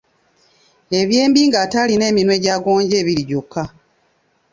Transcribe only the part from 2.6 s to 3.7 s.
gonja ebiri gyokka.